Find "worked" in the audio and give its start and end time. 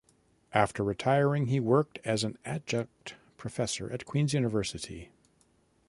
1.59-1.99